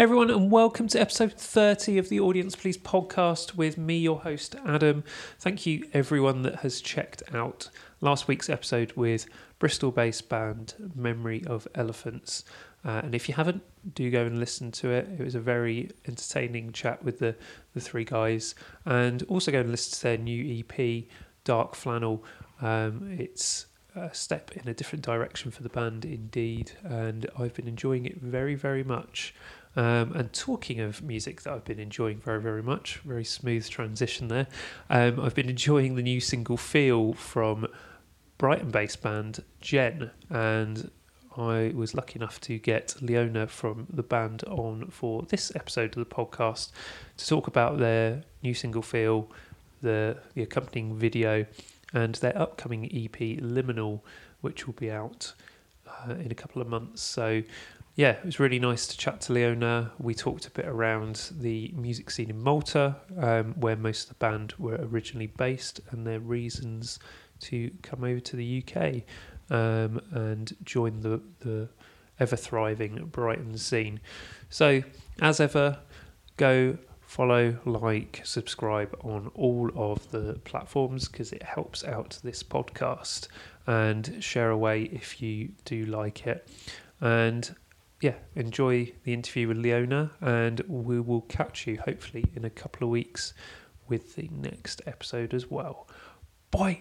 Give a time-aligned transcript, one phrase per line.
[0.00, 4.56] Everyone, and welcome to episode 30 of the Audience Please podcast with me, your host,
[4.64, 5.04] Adam.
[5.38, 7.68] Thank you, everyone that has checked out
[8.00, 9.26] last week's episode with
[9.58, 12.44] Bristol based band Memory of Elephants.
[12.82, 13.62] Uh, and if you haven't,
[13.94, 15.06] do go and listen to it.
[15.18, 17.36] It was a very entertaining chat with the,
[17.74, 18.54] the three guys.
[18.86, 21.04] And also go and listen to their new EP,
[21.44, 22.24] Dark Flannel.
[22.62, 26.72] Um, it's a step in a different direction for the band, indeed.
[26.84, 29.34] And I've been enjoying it very, very much.
[29.76, 34.28] Um, and talking of music that I've been enjoying very, very much, very smooth transition
[34.28, 34.48] there.
[34.88, 37.68] Um, I've been enjoying the new single Feel from
[38.36, 40.10] Brighton based band Jen.
[40.28, 40.90] And
[41.36, 46.08] I was lucky enough to get Leona from the band on for this episode of
[46.08, 46.72] the podcast
[47.16, 49.30] to talk about their new single Feel,
[49.82, 51.46] the, the accompanying video,
[51.92, 54.00] and their upcoming EP Liminal,
[54.40, 55.32] which will be out
[56.08, 57.02] uh, in a couple of months.
[57.02, 57.42] So
[57.96, 59.92] yeah, it was really nice to chat to Leona.
[59.98, 64.14] We talked a bit around the music scene in Malta, um, where most of the
[64.14, 66.98] band were originally based, and their reasons
[67.40, 69.02] to come over to the UK
[69.50, 71.68] um, and join the, the
[72.18, 74.00] ever thriving Brighton scene.
[74.48, 74.82] So,
[75.20, 75.78] as ever,
[76.36, 83.26] go follow, like, subscribe on all of the platforms because it helps out this podcast
[83.66, 86.48] and share away if you do like it.
[87.00, 87.54] And
[88.00, 92.86] yeah, enjoy the interview with Leona, and we will catch you hopefully in a couple
[92.86, 93.34] of weeks
[93.88, 95.86] with the next episode as well.
[96.50, 96.80] Bye.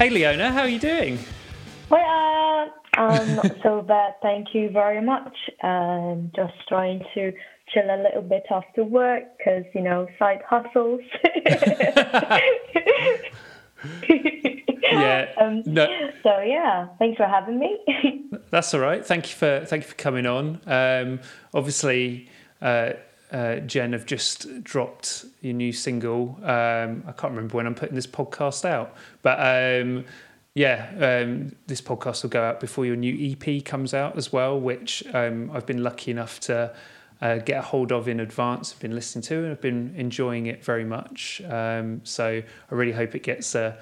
[0.00, 1.18] Hey, Leona, how are you doing?
[1.90, 4.14] Well, uh, um, not so bad.
[4.22, 5.36] Thank you very much.
[5.62, 7.34] Um, just trying to
[7.68, 11.02] chill a little bit after work because you know side hustles.
[14.82, 15.26] yeah.
[15.40, 15.86] Um, no,
[16.22, 17.78] so yeah, thanks for having me.
[18.50, 19.06] that's all right.
[19.06, 20.60] Thank you for thank you for coming on.
[20.66, 21.20] Um,
[21.54, 22.28] obviously,
[22.60, 22.94] uh,
[23.32, 26.36] uh, Jen have just dropped your new single.
[26.42, 30.04] Um, I can't remember when I'm putting this podcast out, but um,
[30.54, 34.58] yeah, um, this podcast will go out before your new EP comes out as well,
[34.58, 36.74] which um, I've been lucky enough to
[37.20, 38.72] uh, get a hold of in advance.
[38.72, 41.40] I've been listening to and I've been enjoying it very much.
[41.48, 43.78] Um, so I really hope it gets a,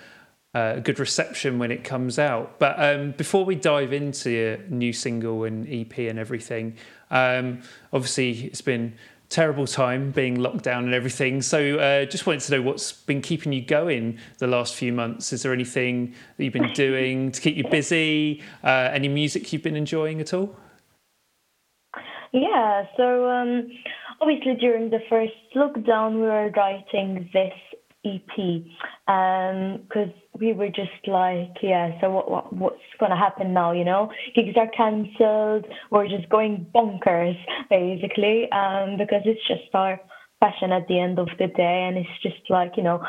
[0.53, 2.59] a good reception when it comes out.
[2.59, 6.77] But um, before we dive into your new single and EP and everything,
[7.11, 8.93] obviously it's been
[9.29, 11.43] terrible time being locked down and everything.
[11.43, 15.33] So uh, just wanted to know what's been keeping you going the last few months.
[15.33, 18.43] Is there anything that you've been doing to keep you busy?
[18.65, 20.57] Uh, any music you've been enjoying at all?
[22.33, 22.85] yeah.
[22.97, 23.71] So um,
[24.21, 27.53] obviously during the first lockdown, we were writing this
[28.05, 28.63] EP
[29.09, 33.53] um, because um, we were just like, yeah, so what, what what's going to happen
[33.53, 33.73] now?
[33.73, 35.67] You know, gigs are cancelled.
[35.91, 37.37] We're just going bonkers
[37.69, 40.01] basically um, because it's just our
[40.41, 43.03] passion at the end of the day, and it's just like you know,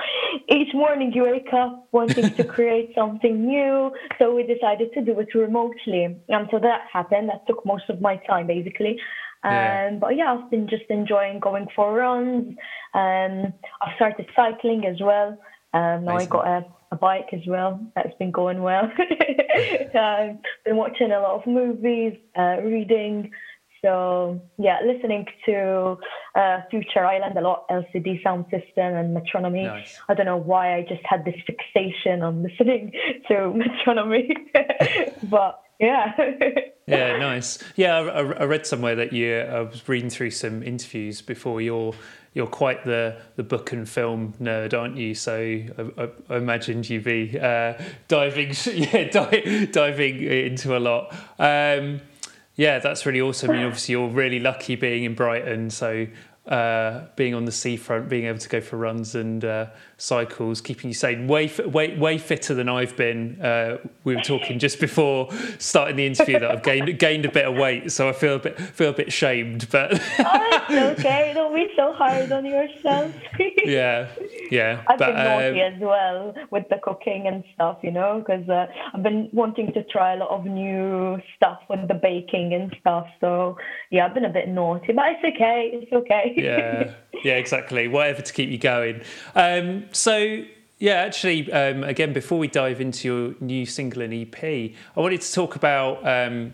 [0.49, 3.91] each morning you wake up wanting to create something new.
[4.17, 7.29] So we decided to do it remotely, and so that happened.
[7.29, 8.97] That took most of my time basically.
[9.43, 9.89] Yeah.
[9.91, 12.55] Um, but yeah, I've been just enjoying going for runs.
[12.93, 15.37] Um, I've started cycling as well.
[15.73, 17.79] Um, now I got a, a bike as well.
[17.95, 18.85] That's been going well.
[19.95, 23.31] um, been watching a lot of movies, uh, reading.
[23.81, 25.97] So yeah, listening to
[26.35, 29.65] uh, Future Island a lot, LCD Soundsystem and Metronomy.
[29.65, 29.99] Nice.
[30.09, 32.91] I don't know why I just had this fixation on listening
[33.29, 34.33] to Metronomy,
[35.29, 36.13] but yeah.
[36.87, 37.59] yeah, nice.
[37.75, 39.39] Yeah, I, I, read somewhere that you.
[39.39, 41.61] I was reading through some interviews before.
[41.61, 41.93] You're
[42.33, 45.15] you're quite the the book and film nerd, aren't you?
[45.15, 47.73] So I, I, I imagined you'd be uh,
[48.07, 51.15] diving, yeah, di- diving into a lot.
[51.39, 52.01] Um,
[52.55, 53.51] yeah, that's really awesome.
[53.51, 55.69] Mean, obviously, you're really lucky being in Brighton.
[55.69, 56.07] So
[56.49, 59.67] uh, being on the seafront, being able to go for runs and uh,
[59.97, 61.27] cycles, keeping you sane.
[61.27, 63.39] Way, way, way fitter than I've been.
[63.39, 65.29] Uh, we were talking just before
[65.59, 68.39] starting the interview that I've gained gained a bit of weight, so I feel a
[68.39, 69.69] bit feel a bit shamed.
[69.69, 71.33] But oh, it's okay.
[71.35, 73.13] Don't be so hard on yourself.
[73.63, 74.07] yeah,
[74.49, 78.23] Yeah, I've but, been naughty um, as well with the cooking and stuff, you know,
[78.25, 82.53] because uh, I've been wanting to try a lot of new stuff with the baking
[82.53, 83.07] and stuff.
[83.21, 83.57] So
[83.91, 85.71] yeah, I've been a bit naughty, but it's okay.
[85.73, 86.33] It's okay.
[86.35, 86.93] yeah,
[87.23, 87.87] yeah, exactly.
[87.87, 89.01] Whatever to keep you going.
[89.35, 90.43] Um, so
[90.79, 95.21] yeah, actually, um, again, before we dive into your new single and EP, I wanted
[95.21, 96.53] to talk about um,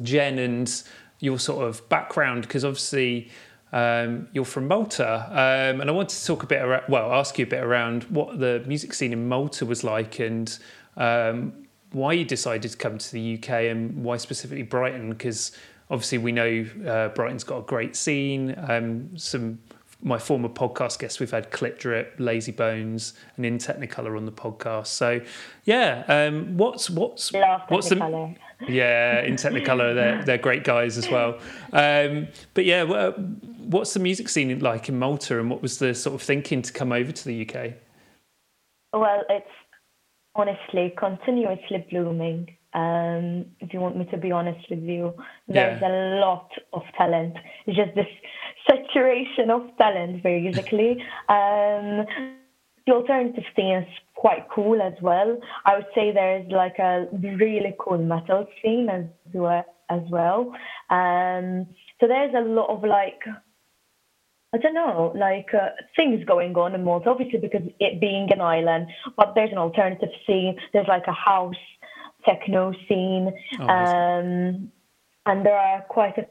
[0.00, 0.82] Jen and
[1.20, 3.28] your sort of background because obviously
[3.72, 7.38] um, you're from Malta, um, and I wanted to talk a bit around, well, ask
[7.38, 10.58] you a bit around what the music scene in Malta was like and
[10.96, 11.52] um,
[11.92, 15.52] why you decided to come to the UK and why specifically Brighton because
[15.90, 19.58] obviously we know uh, Brighton's got a great scene, um, some
[20.00, 24.32] my former podcast guests, we've had Clip Drip, Lazy Bones, and In Technicolor on the
[24.32, 24.86] podcast.
[24.86, 25.20] So,
[25.64, 27.32] yeah, um, what's what's
[27.68, 27.96] what's the
[28.66, 31.38] yeah in Technicolor they're they're great guys as well.
[31.72, 32.84] Um, but yeah,
[33.68, 36.72] what's the music scene like in Malta, and what was the sort of thinking to
[36.72, 37.74] come over to the UK?
[38.92, 39.46] Well, it's
[40.34, 42.56] honestly continuously blooming.
[42.74, 45.14] Um, if you want me to be honest with you,
[45.46, 45.88] there's yeah.
[45.88, 47.34] a lot of talent.
[47.66, 48.06] It's just this
[48.68, 51.02] saturation of talent, basically.
[51.28, 52.06] Um,
[52.88, 55.38] the alternative scene is quite cool as well.
[55.66, 59.64] I would say there's like a really cool metal scene as well.
[59.90, 60.52] As well.
[60.90, 61.66] Um,
[61.98, 63.22] so there's a lot of like
[64.54, 68.42] I don't know, like uh, things going on in Malta, obviously because it being an
[68.42, 70.56] island, but there's an alternative scene.
[70.74, 71.54] There's like a house
[72.26, 74.70] techno scene, oh, um,
[75.24, 76.26] and there are quite a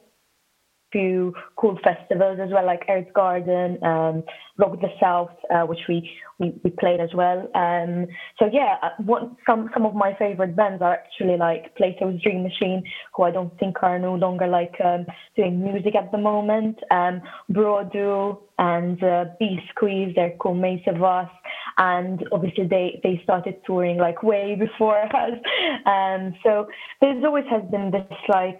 [1.55, 4.23] cool festivals as well, like Earth Garden, um,
[4.57, 6.09] Rock the South, uh, which we,
[6.39, 7.49] we, we played as well.
[7.55, 8.07] Um,
[8.39, 12.43] so yeah, uh, what, some some of my favorite bands are actually like Plato's Dream
[12.43, 12.83] Machine,
[13.15, 15.05] who I don't think are no longer like um,
[15.35, 16.77] doing music at the moment.
[16.91, 17.21] Um,
[17.51, 21.29] Brodu and uh, B Squeeze, they're called of Us.
[21.77, 25.37] And obviously they, they started touring like way before us.
[25.85, 26.67] Um, so
[27.01, 28.59] there's always has been this like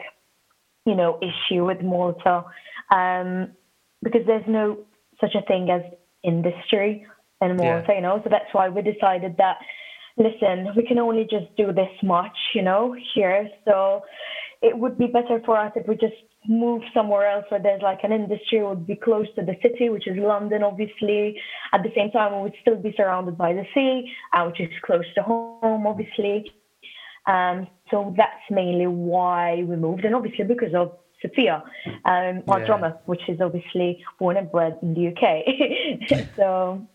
[0.87, 2.45] you know, issue with Malta
[2.91, 3.51] um,
[4.01, 4.77] because there's no
[5.19, 5.81] such a thing as
[6.23, 7.05] industry
[7.41, 7.95] in Malta, yeah.
[7.95, 8.21] you know.
[8.23, 9.57] So that's why we decided that,
[10.17, 13.49] listen, we can only just do this much, you know, here.
[13.65, 14.01] So
[14.61, 16.15] it would be better for us if we just
[16.47, 20.07] move somewhere else where there's like an industry would be close to the city, which
[20.07, 21.37] is London, obviously.
[21.73, 24.69] At the same time, we would still be surrounded by the sea, uh, which is
[24.85, 26.49] close to home, obviously.
[27.27, 31.63] Um, so that's mainly why we moved, and obviously because of Sophia,
[32.05, 32.65] um, our yeah.
[32.65, 36.29] drummer, which is obviously born and bred in the UK.
[36.35, 36.87] so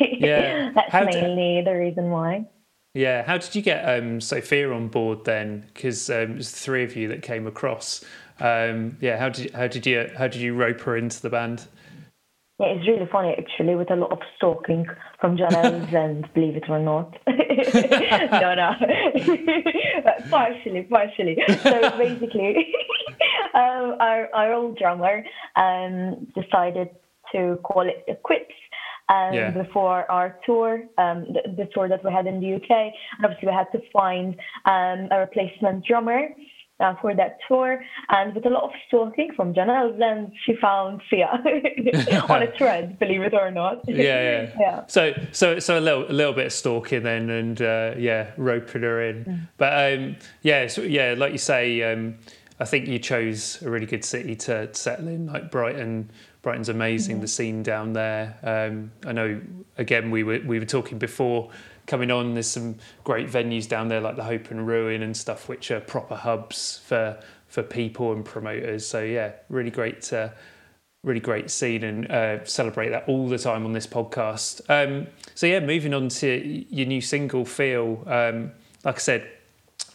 [0.00, 0.72] yeah.
[0.74, 2.46] that's How mainly d- the reason why.
[2.94, 5.66] Yeah, how did you get um, Sophia on board then?
[5.74, 8.02] Because um, it was the three of you that came across.
[8.40, 11.28] Um, yeah, how did you, how did you how did you rope her into the
[11.30, 11.66] band?
[12.58, 14.86] Yeah, it's really funny actually, with a lot of stalking
[15.20, 17.14] from journalists, and believe it or not.
[17.26, 18.72] no, no,
[20.30, 21.36] partially, partially.
[21.62, 22.72] So basically,
[23.54, 25.22] um, our our old drummer
[25.56, 26.88] um, decided
[27.32, 28.52] to call it quits
[29.10, 29.50] um, yeah.
[29.50, 33.48] before our tour, um, the, the, tour that we had in the UK, and obviously
[33.48, 36.28] we had to find um, a replacement drummer
[36.80, 37.82] uh, for that tour.
[38.08, 41.26] And with a lot of stalking from Janelle, then she found Sia
[42.28, 43.88] on a thread, believe it or not.
[43.88, 44.50] Yeah, yeah.
[44.60, 44.86] yeah.
[44.86, 48.82] So, so, so a little, a little bit of stalking then, and uh, yeah, roping
[48.82, 49.24] her in.
[49.24, 49.48] Mm.
[49.56, 52.16] But um, yeah, so, yeah, like you say, um,
[52.58, 56.10] I think you chose a really good city to settle in, like Brighton.
[56.42, 57.16] Brighton's amazing.
[57.16, 57.22] Mm-hmm.
[57.22, 58.38] The scene down there.
[58.42, 59.40] Um, I know.
[59.78, 61.50] Again, we were we were talking before
[61.86, 62.34] coming on.
[62.34, 65.80] There's some great venues down there like the Hope and Ruin and stuff, which are
[65.80, 68.86] proper hubs for for people and promoters.
[68.86, 70.30] So yeah, really great, uh,
[71.02, 74.60] really great scene and uh, celebrate that all the time on this podcast.
[74.68, 78.02] Um, so yeah, moving on to your new single, Feel.
[78.06, 78.52] Um,
[78.84, 79.30] like I said,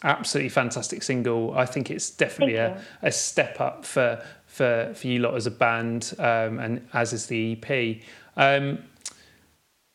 [0.02, 1.56] absolutely fantastic single.
[1.56, 5.50] I think it's definitely a, a step up for for for you lot as a
[5.50, 8.02] band, um, and as is the EP.
[8.36, 8.78] Um,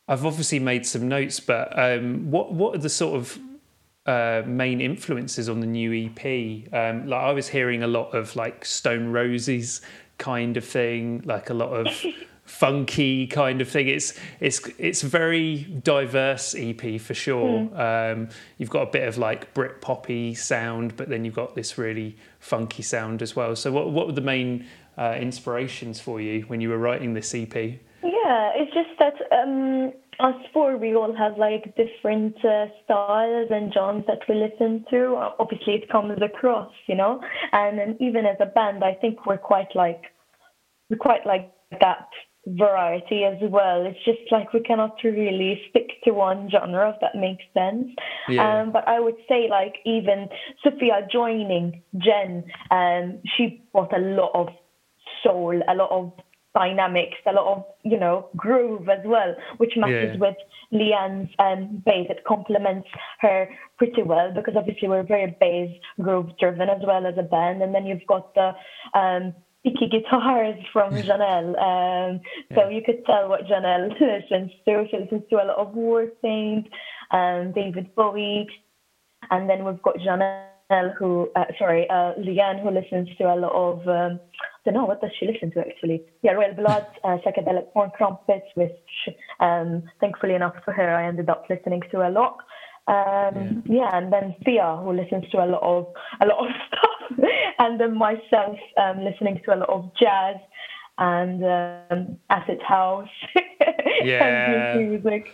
[0.08, 3.40] I've obviously made some notes, but um, what what are the sort of
[4.06, 6.74] uh, main influences on the new EP?
[6.74, 9.82] Um, like I was hearing a lot of like Stone Roses
[10.18, 11.88] kind of thing, like a lot of
[12.46, 13.90] funky kind of thing.
[13.90, 17.70] It's it's it's a very diverse EP for sure.
[17.70, 18.14] Mm.
[18.14, 21.78] Um, you've got a bit of like Brit poppy sound, but then you've got this
[21.78, 23.58] really funky sound as well.
[23.58, 24.66] So what what were the main
[24.98, 27.80] uh, inspirations for you when you were writing this EP?
[28.28, 33.74] Yeah, it's just that um, us four, we all have like different uh, styles and
[33.74, 35.16] genres that we listen to.
[35.40, 37.22] Obviously, it comes across, you know.
[37.54, 40.02] And, and even as a band, I think we're quite like
[40.90, 42.10] we're quite like that
[42.48, 43.86] variety as well.
[43.86, 47.88] It's just like we cannot really stick to one genre, if that makes sense.
[48.28, 48.62] Yeah.
[48.62, 50.28] Um, but I would say, like, even
[50.64, 54.48] Sophia joining Jen, um, she brought a lot of
[55.24, 56.12] soul, a lot of
[56.58, 60.20] dynamics, a lot of, you know, groove as well, which matches yeah.
[60.20, 60.36] with
[60.74, 62.08] Leanne's um, bass.
[62.10, 62.88] It complements
[63.20, 63.48] her
[63.78, 65.70] pretty well because obviously we're very bass
[66.02, 67.62] groove driven as well as a band.
[67.62, 68.54] And then you've got the
[68.98, 69.34] um,
[69.64, 71.54] picky guitars from Janelle.
[71.62, 72.22] Um,
[72.56, 74.86] so you could tell what Janelle listens to.
[74.90, 76.68] She listens to a lot of Warpaint,
[77.12, 78.48] um, David Bowie.
[79.30, 80.48] And then we've got Janelle
[80.98, 84.20] who, uh, sorry, uh, Leanne who listens to a lot of um,
[84.68, 86.04] don't know what does she listen to actually.
[86.24, 88.72] Yeah, Royal Blood, uh, Psychedelic Porn Crumpets, which
[89.40, 92.38] um, thankfully enough for her, I ended up listening to a lot.
[92.88, 93.76] Um, yeah.
[93.80, 93.98] yeah.
[93.98, 95.88] and then Thea, who listens to a lot of
[96.22, 97.20] a lot of stuff,
[97.60, 100.36] and then myself um, listening to a lot of jazz
[100.98, 103.08] and um, acid house.
[104.04, 104.76] yeah.
[104.78, 105.28] music.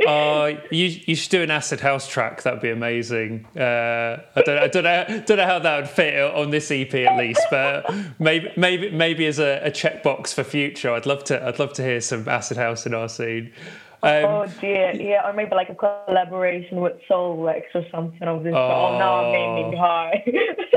[0.06, 2.42] oh, you you should do an acid house track.
[2.42, 3.46] That'd be amazing.
[3.56, 6.92] Uh, I don't I don't know don't know how that would fit on this EP
[6.94, 10.92] at least, but maybe maybe maybe as a, a checkbox for future.
[10.92, 13.52] I'd love to I'd love to hear some acid house in our scene.
[14.00, 18.54] Um, oh dear, yeah, or maybe like a collaboration with Soulwax or something of this.
[18.54, 20.22] Oh, oh no, I'm aiming high.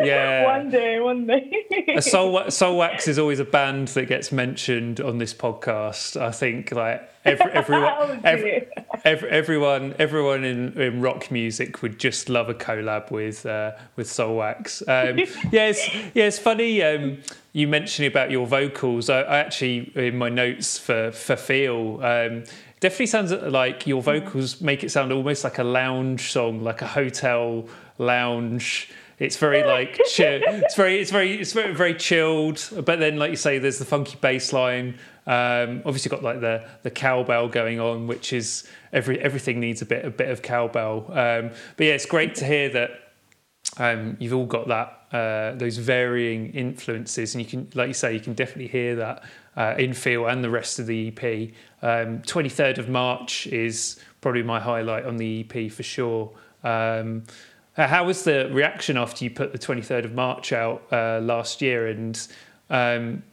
[0.04, 1.98] Yeah, one day, one day.
[2.00, 6.20] Soul Soulwax is always a band that gets mentioned on this podcast.
[6.20, 8.68] I think like every, everyone, oh, every,
[9.06, 14.08] every, everyone, everyone in, in rock music would just love a collab with uh, with
[14.08, 14.82] Soulwax.
[14.82, 15.20] Um,
[15.51, 16.82] yeah, it's, yeah, it's funny.
[16.82, 17.20] Um,
[17.54, 19.10] you mentioning about your vocals.
[19.10, 22.04] I, I, actually in my notes for for Feel.
[22.04, 22.44] Um,
[22.82, 26.88] definitely sounds like your vocals make it sound almost like a lounge song, like a
[26.88, 28.92] hotel lounge.
[29.20, 30.42] It's very like chill.
[30.44, 32.68] It's very, it's very, it's very, very chilled.
[32.84, 34.98] But then, like you say, there's the funky bass line.
[35.28, 39.86] Um, obviously, got like the the cowbell going on, which is every everything needs a
[39.86, 41.06] bit a bit of cowbell.
[41.10, 42.92] Um, but yeah, it's great to hear that
[43.78, 48.14] um, you've all got that uh, those varying influences, and you can, like you say,
[48.14, 49.24] you can definitely hear that
[49.55, 51.51] uh, in Feel and the rest of the EP.
[51.81, 56.31] Um, 23rd of March is probably my highlight on the EP for sure.
[56.63, 57.24] Um,
[57.77, 61.62] uh, how was the reaction after you put the 23rd of March out uh, last
[61.62, 61.88] year?
[61.88, 62.13] And
[62.67, 63.24] because um,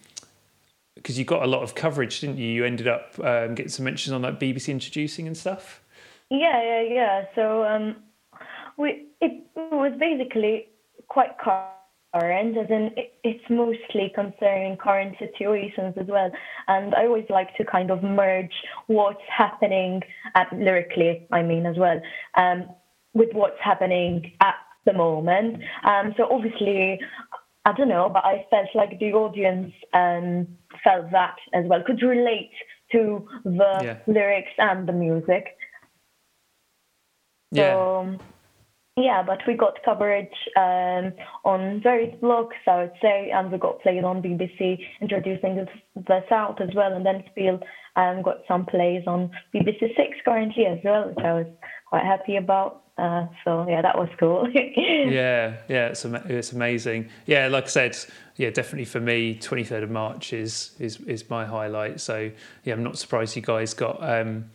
[1.05, 2.49] you got a lot of coverage, didn't you?
[2.49, 5.83] You ended up um, getting some mentions on like BBC introducing and stuff.
[6.31, 7.25] Yeah, yeah, yeah.
[7.35, 7.97] So um,
[8.77, 10.69] we it was basically
[11.09, 11.37] quite
[12.15, 12.91] current, as in
[13.25, 16.31] it's mostly concerning current situations as well.
[16.67, 18.53] And I always like to kind of merge
[18.87, 20.03] what's happening
[20.35, 22.01] at, lyrically, I mean, as well,
[22.37, 22.69] um,
[23.15, 24.55] with what's happening at
[24.87, 25.63] the moment.
[25.85, 27.01] Um, so obviously,
[27.65, 30.47] I don't know, but I felt like the audience um,
[30.83, 32.53] felt that as well, could relate
[32.93, 33.99] to the yeah.
[34.07, 35.57] lyrics and the music.
[37.51, 37.75] Yeah.
[37.75, 38.17] So, yeah,
[39.27, 41.13] but we got coverage um,
[41.45, 46.61] on various blogs, I would say, and we got played on BBC introducing the, South
[46.61, 47.61] as well, and then Spiel
[47.97, 51.47] um, got some plays on BBC Six currently as well, which I was
[51.89, 52.83] quite happy about.
[52.97, 54.49] Uh, so yeah, that was cool.
[54.55, 57.09] yeah, yeah, it's it's amazing.
[57.27, 57.97] Yeah, like I said,
[58.37, 62.01] yeah, definitely for me, twenty third of March is is is my highlight.
[62.01, 62.31] So
[62.65, 64.51] yeah, I'm not surprised you guys got um,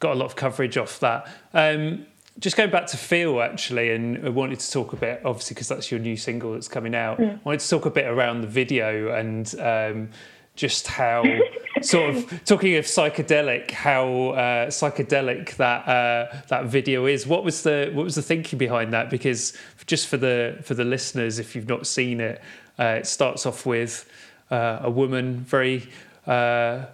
[0.00, 1.28] got a lot of coverage off that.
[1.52, 2.06] Um,
[2.38, 5.68] just going back to Feel actually, and I wanted to talk a bit, obviously, because
[5.68, 7.18] that's your new single that's coming out.
[7.18, 7.34] Mm.
[7.34, 10.10] I wanted to talk a bit around the video and um,
[10.56, 11.24] just how,
[11.82, 17.26] sort of talking of psychedelic, how uh, psychedelic that uh, that video is.
[17.26, 19.10] What was the what was the thinking behind that?
[19.10, 22.42] Because just for the for the listeners, if you've not seen it,
[22.78, 24.10] uh, it starts off with
[24.50, 25.88] uh, a woman very
[26.26, 26.86] uh,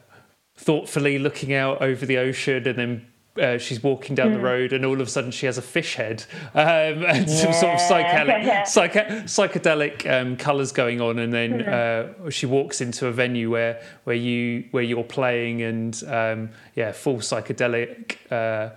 [0.57, 3.07] thoughtfully looking out over the ocean and then
[3.41, 4.35] uh, she's walking down mm.
[4.35, 4.45] the hmm.
[4.45, 7.37] road and all of a sudden she has a fish head um, and yeah.
[7.37, 12.27] some sort of psychedelic, psych- psychedelic um, colors going on and then mm-hmm.
[12.27, 16.93] uh, she walks into a venue where where you where you're playing and um, yeah
[16.93, 18.71] full psychedelic uh,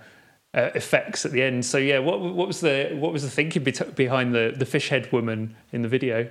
[0.56, 3.62] uh effects at the end so yeah what what was the what was the thinking
[3.94, 6.28] behind the the fish head woman in the video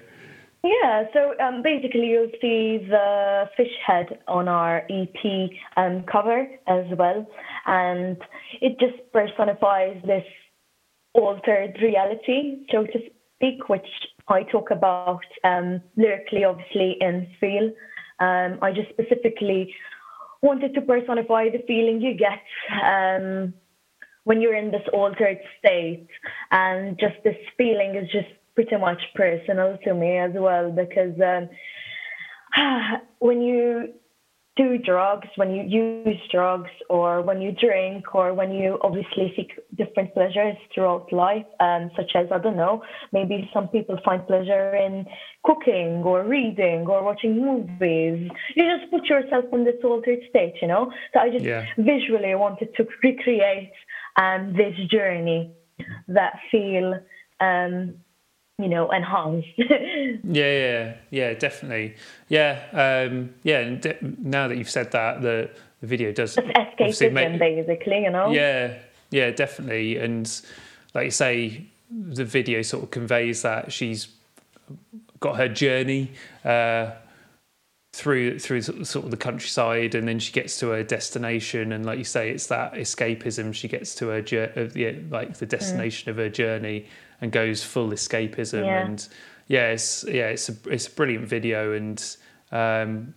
[0.64, 6.86] yeah, so um, basically you'll see the fish head on our EP um, cover as
[6.98, 7.28] well,
[7.66, 8.18] and
[8.62, 10.26] it just personifies this
[11.14, 13.00] altered reality, so to
[13.36, 13.88] speak, which
[14.28, 17.72] I talk about um, lyrically, obviously, in Feel.
[18.20, 19.74] Um, I just specifically
[20.42, 22.42] wanted to personify the feeling you get
[22.84, 23.54] um,
[24.24, 26.08] when you're in this altered state,
[26.52, 31.50] and just this feeling is just pretty much personal to me as well because um,
[33.20, 33.94] when you
[34.56, 39.52] do drugs, when you use drugs, or when you drink, or when you obviously seek
[39.76, 44.76] different pleasures throughout life, um, such as, I don't know, maybe some people find pleasure
[44.76, 45.08] in
[45.44, 48.30] cooking or reading or watching movies.
[48.56, 50.92] You just put yourself in this altered state, you know?
[51.14, 51.66] So I just yeah.
[51.78, 53.72] visually wanted to recreate
[54.18, 55.52] um, this journey
[56.08, 57.00] that feel
[57.40, 57.96] um,
[58.60, 59.48] you know enhanced.
[59.58, 61.96] Yeah yeah yeah definitely.
[62.30, 65.50] Yeah um yeah and de- now that you've said that the
[65.82, 66.48] the video does it's
[67.00, 68.32] escapism make, basically you know?
[68.32, 68.78] Yeah
[69.12, 70.42] yeah definitely and
[70.94, 74.08] like you say the video sort of conveys that she's
[75.20, 76.12] got her journey
[76.46, 76.92] uh
[77.94, 82.00] through through sort of the countryside and then she gets to her destination and like
[82.00, 86.12] you say it's that escapism she gets to her journey like the destination mm.
[86.12, 86.88] of her journey
[87.24, 88.86] and goes full escapism yeah.
[88.86, 89.08] and
[89.48, 92.18] yeah it's yeah it's a it's a brilliant video and
[92.52, 93.16] um,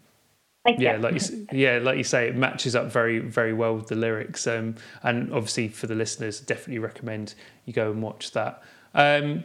[0.78, 3.94] yeah, like you, yeah, like you say, it matches up very, very well with the
[3.94, 4.46] lyrics.
[4.46, 7.34] Um, and obviously for the listeners, definitely recommend
[7.66, 8.62] you go and watch that.
[8.94, 9.44] Um,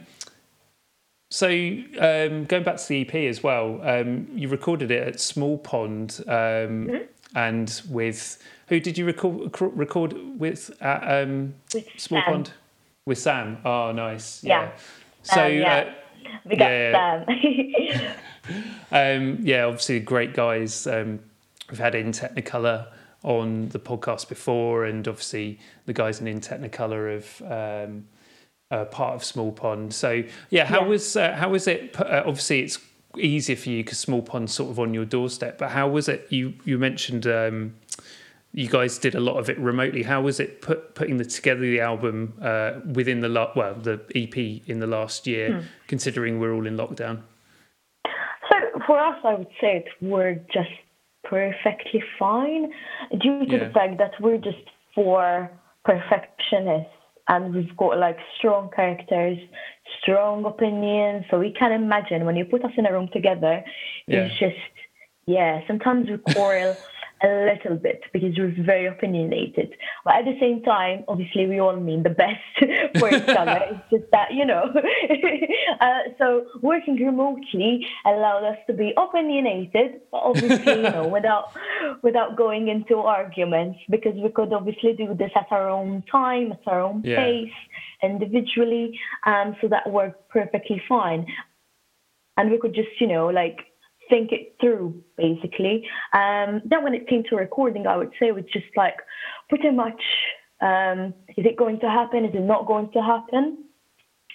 [1.29, 5.57] so um, going back to the EP as well, um, you recorded it at Small
[5.57, 7.37] Pond, um, mm-hmm.
[7.37, 11.53] and with who did you record record with at um,
[11.97, 12.23] Small Sam.
[12.25, 12.51] Pond?
[13.05, 13.57] With Sam.
[13.65, 14.43] Oh, nice.
[14.43, 14.63] Yeah.
[14.63, 14.71] yeah.
[15.23, 15.75] So um, yeah.
[15.75, 15.93] Uh,
[16.45, 17.25] we got yeah.
[17.25, 18.15] Sam.
[18.91, 20.85] Um, yeah, obviously great guys.
[20.85, 22.87] we've had in Technicolor
[23.23, 28.01] on the podcast before, and obviously the guys in in Technicolor have
[28.71, 29.93] uh, part of Small Pond.
[29.93, 30.87] So yeah, how yeah.
[30.87, 31.99] was uh, how was it?
[31.99, 32.79] Uh, obviously, it's
[33.17, 35.57] easier for you because Small Pond's sort of on your doorstep.
[35.57, 36.27] But how was it?
[36.29, 37.75] You you mentioned um,
[38.53, 40.03] you guys did a lot of it remotely.
[40.03, 44.01] How was it put, putting the, together the album uh, within the la- well the
[44.13, 45.65] EP in the last year, hmm.
[45.87, 47.21] considering we're all in lockdown?
[48.49, 48.55] So
[48.85, 50.69] for us, I would say it we're just
[51.23, 52.71] perfectly fine
[53.11, 53.67] due to yeah.
[53.67, 54.57] the fact that we're just
[54.93, 55.49] four
[55.85, 56.91] perfectionists
[57.29, 59.37] and we've got like strong characters,
[60.01, 61.23] strong opinions.
[61.31, 63.63] So we can imagine when you put us in a room together,
[64.07, 64.23] yeah.
[64.23, 64.55] it's just
[65.25, 65.61] yeah.
[65.67, 66.75] Sometimes we quarrel
[67.23, 69.73] a little bit because we're very opinionated.
[70.03, 72.41] But at the same time, obviously, we all mean the best
[72.99, 73.59] for each other.
[73.71, 74.63] It's just that, you know.
[75.79, 81.51] uh, so working remotely allowed us to be opinionated, but obviously, you know, without
[82.01, 86.61] without going into arguments because we could obviously do this at our own time, at
[86.67, 87.17] our own yeah.
[87.17, 87.53] pace,
[88.03, 88.99] individually.
[89.25, 91.25] Um, so that worked perfectly fine.
[92.37, 93.59] And we could just, you know, like
[94.11, 95.87] think it through basically.
[96.13, 98.97] Um, then when it came to recording, I would say it was just like
[99.49, 100.01] pretty much
[100.61, 102.25] um, is it going to happen?
[102.25, 103.65] Is it not going to happen?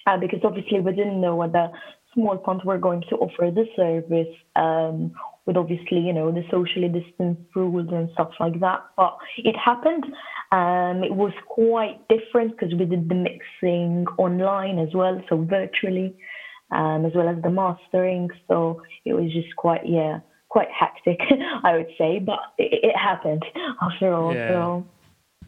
[0.05, 1.69] Uh, because obviously we didn't know whether
[2.13, 5.13] small ponds were going to offer the service um,
[5.45, 8.81] with obviously you know the socially distanced rules and stuff like that.
[8.97, 10.05] But it happened.
[10.51, 16.15] Um, it was quite different because we did the mixing online as well, so virtually
[16.71, 18.29] um, as well as the mastering.
[18.47, 21.19] So it was just quite, yeah, quite hectic,
[21.63, 23.45] I would say, but it, it happened
[23.81, 24.33] after all.
[24.33, 24.49] Yeah.
[24.49, 24.85] So.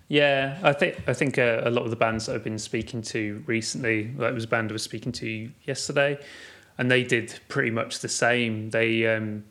[0.08, 3.04] Yeah, I think I think uh, a lot of the bands that I've been speaking
[3.04, 6.18] to recently, like was a band I was speaking to yesterday,
[6.80, 8.72] and they did pretty much the same.
[8.72, 9.44] They um,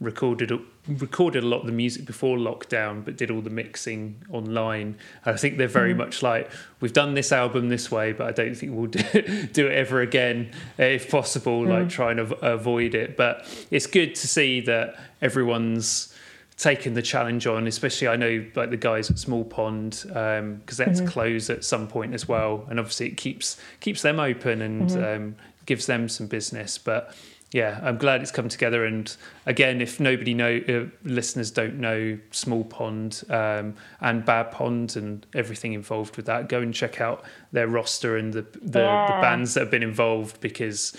[0.00, 0.52] recorded
[0.86, 4.96] recorded a lot of the music before lockdown, but did all the mixing online.
[5.24, 5.98] And I think they're very mm.
[5.98, 9.66] much like we've done this album this way, but I don't think we'll do, do
[9.66, 11.62] it ever again if possible.
[11.62, 11.68] Mm.
[11.68, 16.14] Like trying to avoid it, but it's good to see that everyone's
[16.56, 17.66] taken the challenge on.
[17.66, 21.06] Especially, I know like the guys at Small Pond because um, that's mm-hmm.
[21.06, 25.22] closed at some point as well, and obviously it keeps keeps them open and mm-hmm.
[25.22, 27.14] um, gives them some business, but
[27.52, 28.84] yeah, I'm glad it's come together.
[28.84, 29.14] And
[29.46, 35.26] again, if nobody know, uh, listeners don't know Small Pond um, and Bad Pond and
[35.34, 39.06] everything involved with that, go and check out their roster and the the, yeah.
[39.06, 40.94] the bands that have been involved because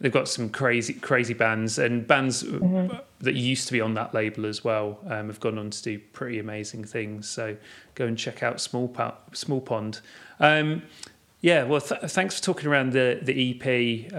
[0.00, 2.96] they've got some crazy crazy bands and bands mm-hmm.
[3.20, 5.98] that used to be on that label as well um, have gone on to do
[6.14, 7.28] pretty amazing things.
[7.28, 7.58] So
[7.94, 10.00] go and check out Small pa- Small Pond.
[10.38, 10.82] Um,
[11.42, 14.14] yeah, well, th- thanks for talking around the the EP.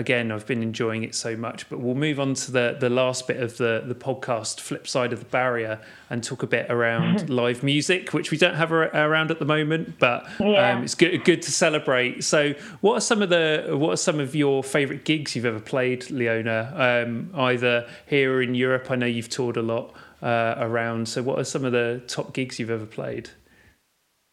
[0.00, 1.68] Again, I've been enjoying it so much.
[1.68, 5.12] But we'll move on to the the last bit of the the podcast, flip side
[5.12, 9.30] of the barrier, and talk a bit around live music, which we don't have around
[9.30, 10.70] at the moment, but yeah.
[10.70, 12.24] um, it's good good to celebrate.
[12.24, 15.60] So, what are some of the what are some of your favourite gigs you've ever
[15.60, 16.72] played, Leona?
[16.74, 18.90] Um, either here or in Europe.
[18.90, 21.10] I know you've toured a lot uh, around.
[21.10, 23.28] So, what are some of the top gigs you've ever played?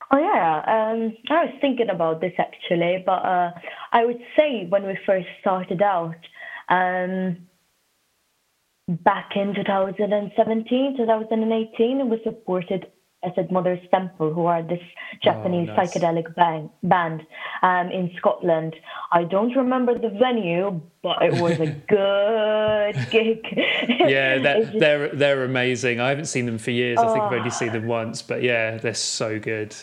[0.09, 3.51] Oh yeah, um, I was thinking about this actually, but uh,
[3.91, 6.15] I would say when we first started out,
[6.69, 7.37] um,
[8.87, 12.87] back in 2017, 2018, we supported
[13.25, 14.79] Acid Mothers Temple, who are this
[15.21, 15.91] Japanese Oh, nice.
[15.93, 17.23] psychedelic band, band
[17.61, 18.75] um, in Scotland.
[19.11, 23.39] I don't remember the venue, but it was a good gig.
[23.89, 25.99] Yeah, they're, just- they're they're amazing.
[25.99, 26.97] I haven't seen them for years.
[26.99, 27.49] I think I've only Oh.
[27.49, 29.75] seen them once, but yeah, they're so good.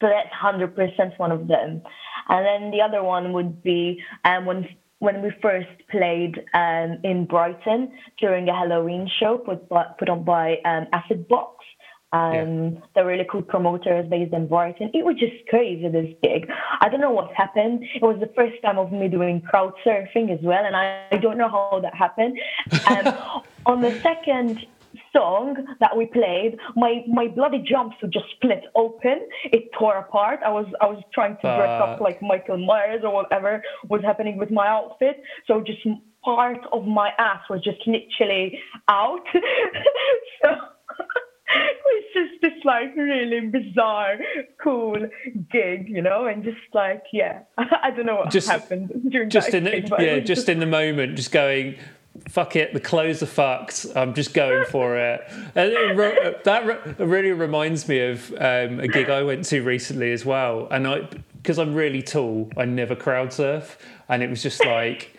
[0.00, 1.82] So that's hundred percent one of them.
[2.28, 7.26] And then the other one would be um, when when we first played um, in
[7.26, 11.64] Brighton during a Halloween show put by, put on by um, Acid Box.
[12.12, 14.90] Um, The really cool promoters based in Brighton.
[14.94, 16.48] It was just crazy this gig.
[16.80, 17.84] I don't know what happened.
[17.94, 21.16] It was the first time of me doing crowd surfing as well, and I, I
[21.18, 22.38] don't know how that happened.
[22.86, 24.64] Um, on the second
[25.16, 29.28] song that we played, my my bloody jumpsuit just split open.
[29.44, 30.40] It tore apart.
[30.44, 34.36] I was I was trying to dress up like Michael Myers or whatever was happening
[34.36, 35.22] with my outfit.
[35.46, 35.80] So just
[36.24, 39.24] part of my ass was just literally out.
[40.42, 40.50] so
[41.54, 44.16] it was just this like really bizarre,
[44.62, 44.96] cool
[45.50, 49.52] gig, you know, and just like yeah, I don't know what Just- happened during Just
[49.52, 51.76] that in the, gig, but yeah, just in the moment, just going.
[52.28, 53.86] Fuck it, the clothes are fucked.
[53.94, 55.20] I'm just going for it.
[55.54, 59.62] And it re- that re- really reminds me of um, a gig I went to
[59.62, 60.68] recently as well.
[60.70, 61.08] And I,
[61.42, 63.78] because I'm really tall, I never crowd surf.
[64.08, 65.15] And it was just like,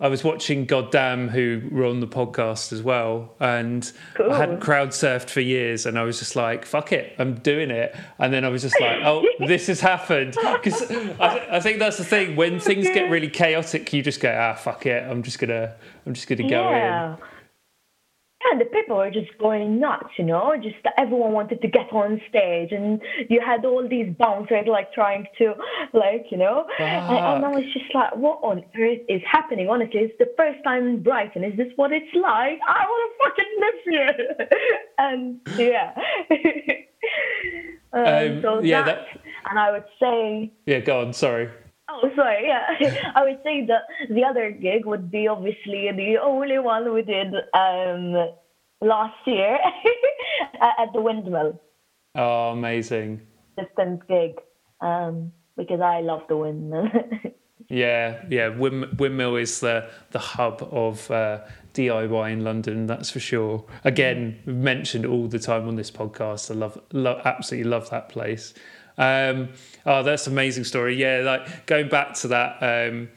[0.00, 3.90] I was watching Goddamn, who were on the podcast as well, and
[4.30, 4.64] I hadn't Cool.
[4.64, 8.32] crowd surfed for years, and I was just like, "Fuck it, I'm doing it." And
[8.32, 12.04] then I was just like, "Oh, this has happened." Because I, I think that's the
[12.04, 15.74] thing when things get really chaotic, you just go, "Ah, fuck it, I'm just gonna,
[16.06, 17.16] I'm just gonna go in."
[18.50, 22.20] And the people were just going nuts, you know, just everyone wanted to get on
[22.28, 25.54] stage and you had all these bouncers like trying to
[25.92, 29.68] like, you know, and, and I was just like, what on earth is happening?
[29.68, 31.44] Honestly, it's the first time in Brighton.
[31.44, 32.58] Is this what it's like?
[32.66, 34.48] I want to fucking live here.
[34.98, 35.94] and yeah.
[37.92, 41.12] um, Um, so yeah, that, that- and I would say Yeah, go on.
[41.12, 41.48] Sorry.
[41.90, 42.46] Oh, sorry.
[42.46, 43.82] Yeah, I would say that
[44.14, 48.14] the other gig would be obviously the only one we did um,
[48.80, 49.58] last year
[50.60, 51.60] at the Windmill
[52.14, 53.22] Oh, amazing.
[53.56, 54.38] distance gig
[54.80, 56.88] um, because I love the Windmill.
[57.70, 58.48] Yeah, yeah.
[58.48, 61.40] Wim, Windmill is the the hub of uh,
[61.74, 62.86] DIY in London.
[62.86, 63.62] That's for sure.
[63.84, 66.50] Again, mentioned all the time on this podcast.
[66.50, 68.54] I love, love, absolutely love that place.
[68.98, 69.50] Um,
[69.86, 70.96] oh, that's an amazing story.
[70.96, 72.58] Yeah, like going back to that.
[72.62, 73.08] Um,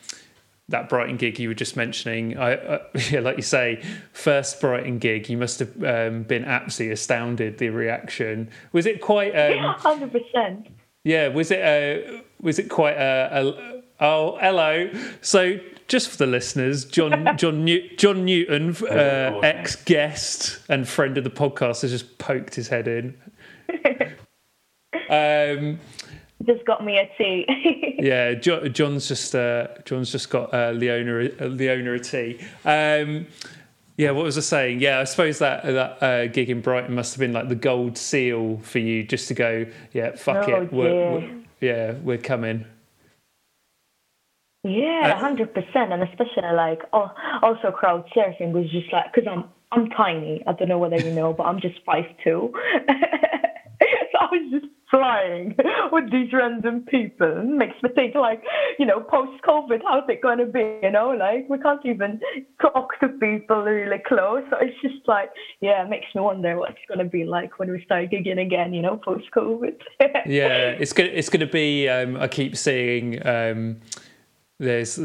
[0.71, 2.79] that Brighton gig you were just mentioning, I, uh,
[3.11, 7.57] yeah, like you say, first Brighton gig, you must have um, been absolutely astounded.
[7.57, 9.31] The reaction was it quite?
[9.31, 10.67] Um, Hundred percent.
[11.03, 14.89] yeah, was it uh, was it quite a, a oh hello?
[15.21, 21.17] So just for the listeners, John John New, John Newton, uh, ex guest and friend
[21.17, 23.17] of the podcast, has just poked his head in.
[25.11, 25.79] Um,
[26.45, 27.45] Just got me a tea.
[27.99, 32.39] yeah, John's just uh, John's just got uh, Leona uh, Leona a tea.
[32.65, 33.27] Um,
[33.97, 34.79] yeah, what was I saying?
[34.79, 37.97] Yeah, I suppose that that uh, gig in Brighton must have been like the gold
[37.97, 39.65] seal for you, just to go.
[39.93, 40.73] Yeah, fuck Oh, it.
[40.73, 42.65] We're, we're, yeah, we're coming.
[44.63, 47.11] Yeah, Uh, hundred percent, and especially like oh,
[47.43, 50.41] also crowd surfing was just like because I'm I'm tiny.
[50.47, 52.51] I don't know whether you know, but I'm just five two.
[52.87, 52.93] so
[54.19, 55.55] I was just flying
[55.91, 57.39] with these random people.
[57.39, 58.43] It makes me think like
[58.77, 60.77] you know post COVID, how's it going to be?
[60.83, 62.19] You know, like we can't even
[62.61, 64.43] talk to people really close.
[64.51, 67.71] So it's just like yeah, it makes me wonder what's going to be like when
[67.71, 68.73] we start gigging again.
[68.73, 69.79] You know, post COVID.
[70.27, 71.89] yeah, it's gonna it's gonna be.
[71.89, 73.25] Um, I keep seeing.
[73.25, 73.77] Um,
[74.59, 74.99] there's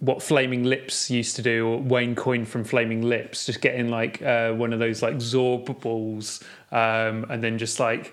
[0.00, 4.20] what Flaming Lips used to do, or Wayne Coyne from Flaming Lips, just getting like
[4.20, 8.12] uh, one of those like Zorb balls, um, and then just like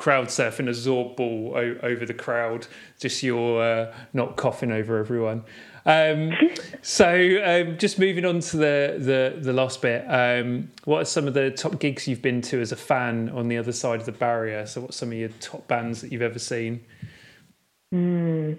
[0.00, 2.66] crowd surfing a Zorb ball o- over the crowd,
[2.98, 5.44] just you're uh, not coughing over everyone.
[5.84, 6.32] Um,
[6.82, 7.12] so
[7.44, 11.34] um, just moving on to the the, the last bit, um, what are some of
[11.34, 14.12] the top gigs you've been to as a fan on the other side of the
[14.12, 14.64] barrier?
[14.66, 16.80] So what's some of your top bands that you've ever seen?
[17.92, 18.54] Hmm.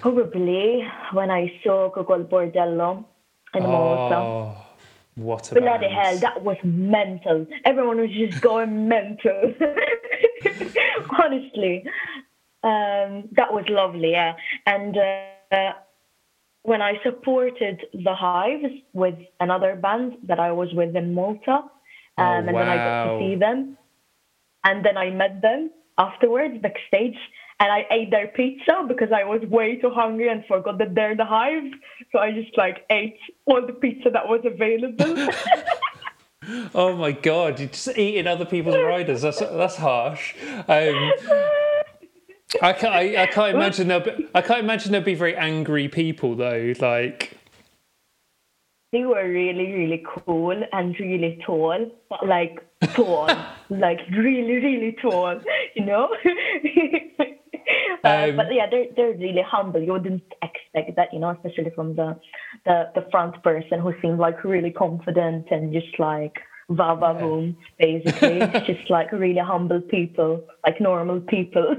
[0.00, 3.04] Probably when I saw Gogol Bordello
[3.52, 4.64] in Malta.
[5.16, 7.46] What a Bloody hell, that was mental.
[7.64, 9.54] Everyone was just going mental.
[11.18, 11.84] Honestly,
[12.64, 14.34] um, that was lovely, yeah.
[14.66, 15.72] And uh,
[16.62, 21.70] when I supported the Hives with another band that I was with in Malta, um,
[22.16, 23.76] Oh, and then I got to see them,
[24.64, 27.18] and then I met them afterwards backstage,
[27.60, 31.16] and I ate their pizza because I was way too hungry and forgot that they're
[31.16, 31.72] the hive.
[32.12, 35.28] So I just like ate all the pizza that was available.
[36.74, 37.60] oh my god!
[37.60, 39.22] You're just eating other people's riders.
[39.22, 40.34] That's that's harsh.
[40.68, 41.12] Um,
[42.62, 42.94] I can't.
[42.94, 44.04] I, I can't imagine there.
[44.34, 46.74] I can't imagine there'll be very angry people though.
[46.80, 47.38] Like
[48.94, 52.64] they were really, really cool and really tall, but like
[52.94, 53.28] tall,
[53.68, 55.40] like really, really tall,
[55.74, 56.14] you know.
[58.04, 59.80] uh, um, but yeah, they're they're really humble.
[59.80, 62.18] You wouldn't expect that, you know, especially from the
[62.64, 66.38] the the front person who seemed like really confident and just like
[66.68, 68.40] va va boom, basically.
[68.66, 71.76] just like really humble people, like normal people.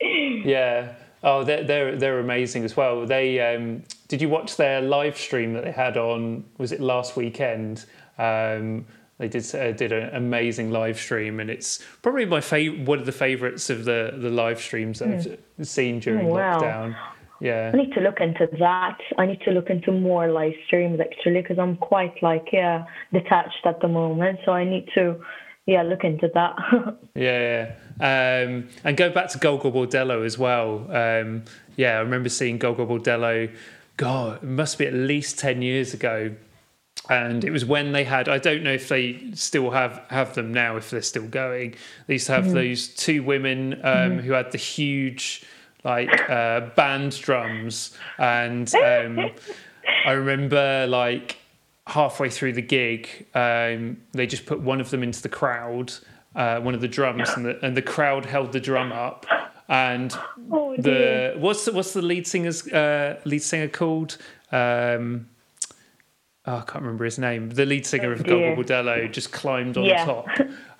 [0.00, 0.94] yeah.
[1.24, 3.06] Oh, they're, they're they're amazing as well.
[3.06, 6.44] They um, did you watch their live stream that they had on?
[6.58, 7.84] Was it last weekend?
[8.18, 8.86] Um,
[9.22, 13.06] they did uh, did an amazing live stream, and it's probably my favorite, one of
[13.06, 15.38] the favorites of the the live streams that mm.
[15.60, 16.60] I've seen during oh, wow.
[16.60, 16.96] lockdown.
[17.40, 18.98] Yeah, I need to look into that.
[19.18, 23.64] I need to look into more live streams actually, because I'm quite like yeah detached
[23.64, 24.40] at the moment.
[24.44, 25.24] So I need to
[25.66, 26.56] yeah look into that.
[27.14, 28.44] yeah, yeah.
[28.44, 30.84] Um, and go back to Gogol Bordello as well.
[30.90, 31.44] Um,
[31.76, 33.54] yeah, I remember seeing Gogol Bordello.
[33.98, 36.34] God, it must be at least ten years ago
[37.10, 40.52] and it was when they had i don't know if they still have have them
[40.52, 41.74] now if they're still going.
[42.06, 42.52] They used to have mm.
[42.52, 44.20] those two women um, mm.
[44.20, 45.44] who had the huge
[45.84, 47.96] like uh, band drums.
[48.18, 49.30] And um,
[50.06, 51.38] i remember like
[51.88, 55.92] halfway through the gig um, they just put one of them into the crowd
[56.34, 59.26] uh, one of the drums and the, and the crowd held the drum up.
[59.68, 60.14] And
[60.50, 64.18] oh, the what's the, what's the lead singer's uh, lead singer called?
[64.50, 65.28] Um,
[66.46, 67.50] oh, I can't remember his name.
[67.50, 70.04] The lead singer of Bordello just climbed on yeah.
[70.04, 70.26] top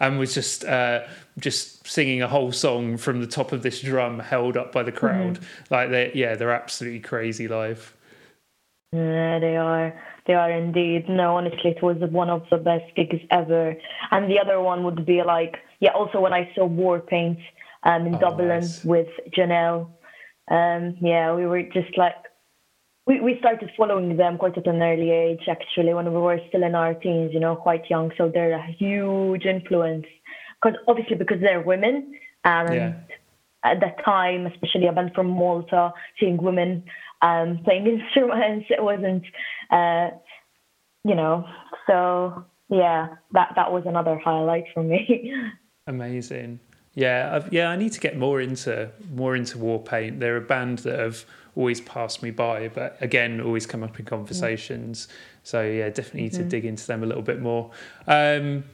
[0.01, 1.03] and was just uh,
[1.39, 4.93] just singing a whole song from the top of this drum held up by the
[4.93, 5.35] crowd.
[5.35, 5.75] Mm-hmm.
[5.75, 7.95] Like they, yeah, they're absolutely crazy live.
[8.93, 9.99] Yeah, they are.
[10.27, 11.09] They are indeed.
[11.09, 13.75] No, honestly, it was one of the best gigs ever.
[14.11, 17.43] And the other one would be like, yeah, also when I saw Warpaint
[17.85, 18.85] um, in oh, Dublin nice.
[18.85, 19.89] with Janelle.
[20.49, 22.15] Um, yeah, we were just like
[23.07, 26.63] we, we started following them quite at an early age, actually, when we were still
[26.63, 28.13] in our teens, you know, quite young.
[28.17, 30.07] So they're a huge influence.
[30.63, 32.93] Because obviously, because they're women, and yeah.
[33.65, 36.85] at that time, especially a band from Malta, seeing women
[37.23, 39.25] um, playing instruments, it wasn't,
[39.71, 40.11] uh,
[41.05, 41.45] you know.
[41.89, 45.35] So yeah, that that was another highlight for me.
[45.89, 46.61] Amazing.
[46.95, 47.69] Yeah, I've, yeah.
[47.69, 50.19] I need to get more into more into Warpaint.
[50.19, 51.25] They're a band that have
[51.57, 55.09] always passed me by, but again, always come up in conversations.
[55.09, 55.17] Yeah.
[55.43, 56.43] So yeah, definitely need mm-hmm.
[56.43, 57.71] to dig into them a little bit more.
[58.07, 58.65] Um,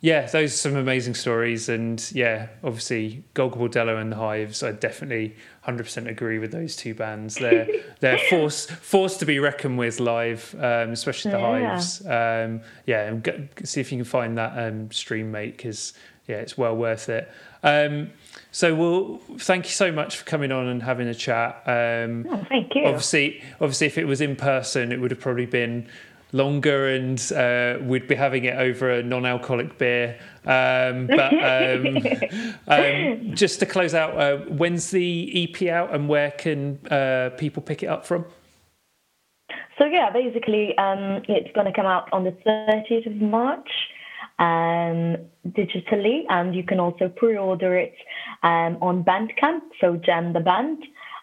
[0.00, 4.62] yeah, those are some amazing stories, and yeah, obviously Bordello and the Hives.
[4.62, 5.34] I definitely
[5.66, 7.34] 100% agree with those two bands.
[7.34, 7.66] They're
[8.00, 11.70] they're forced forced to be reckoned with live, um, especially the yeah.
[11.70, 12.00] Hives.
[12.06, 15.94] Um, yeah, and go, see if you can find that um, stream, mate, because
[16.28, 17.28] yeah, it's well worth it.
[17.62, 18.10] Um,
[18.50, 21.62] so we'll thank you so much for coming on and having a chat.
[21.66, 22.84] Um, oh, thank you.
[22.84, 25.88] Obviously, obviously, if it was in person, it would have probably been
[26.32, 30.18] longer, and uh, we'd be having it over a non-alcoholic beer.
[30.44, 31.98] Um, but um,
[32.68, 37.62] um, just to close out, uh, when's the EP out, and where can uh, people
[37.62, 38.24] pick it up from?
[39.78, 43.68] So yeah, basically, um, it's going to come out on the 30th of March
[44.38, 45.16] um,
[45.48, 47.94] digitally, and you can also pre-order it
[48.42, 50.78] um, on Bandcamp, so Jam the Band.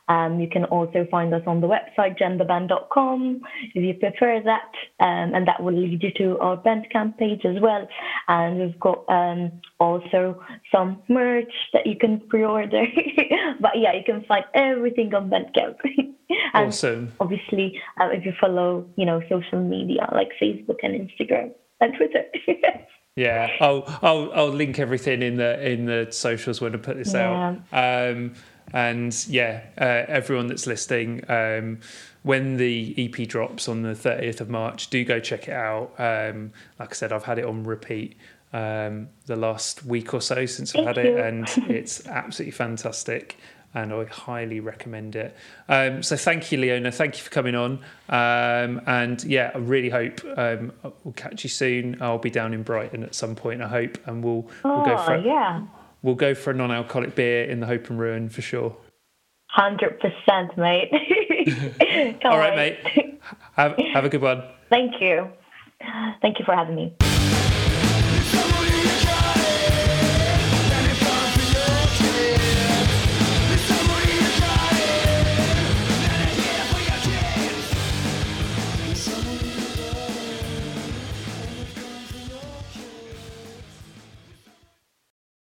[0.08, 3.42] Um, you can also find us on the website jamtheband.com
[3.74, 7.60] if you prefer that, um, and that will lead you to our Bandcamp page as
[7.60, 7.88] well.
[8.28, 12.86] And we've got um, also some merch that you can pre-order.
[13.60, 15.78] but yeah, you can find everything on Bandcamp.
[16.54, 17.12] and awesome.
[17.20, 21.52] Obviously, uh, if you follow, you know, social media like Facebook and Instagram
[21.82, 22.24] and Twitter.
[23.16, 27.14] Yeah, I'll I'll I'll link everything in the in the socials when I put this
[27.14, 27.58] yeah.
[27.72, 28.12] out.
[28.12, 28.34] Um,
[28.74, 31.80] and yeah, uh, everyone that's listening, um,
[32.24, 35.94] when the EP drops on the 30th of March, do go check it out.
[35.98, 38.18] Um, like I said, I've had it on repeat
[38.52, 43.38] um, the last week or so since I've had it, and it's absolutely fantastic
[43.76, 45.36] and I highly recommend it.
[45.68, 46.92] Um, so thank you, Leona.
[46.92, 47.80] Thank you for coming on.
[48.10, 50.72] Um, and yeah, I really hope um,
[51.04, 52.02] we'll catch you soon.
[52.02, 54.98] I'll be down in Brighton at some point, I hope, and we'll oh, we'll go
[55.04, 55.66] for yeah.
[56.02, 58.76] We'll go for a non-alcoholic beer in the Hope and Ruin for sure.
[59.48, 60.92] Hundred percent, mate.
[62.26, 63.20] All right, mate.
[63.56, 64.44] Have have a good one.
[64.70, 65.30] Thank you.
[66.22, 66.96] Thank you for having me.